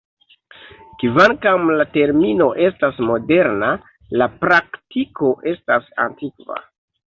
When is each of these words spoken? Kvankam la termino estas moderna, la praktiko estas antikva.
Kvankam 1.01 1.67
la 1.81 1.85
termino 1.97 2.47
estas 2.69 3.03
moderna, 3.11 3.71
la 4.23 4.31
praktiko 4.41 5.33
estas 5.55 5.95
antikva. 6.09 6.61